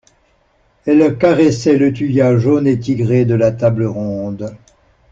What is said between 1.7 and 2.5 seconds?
le thuya